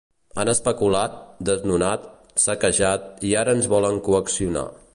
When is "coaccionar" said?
4.09-4.65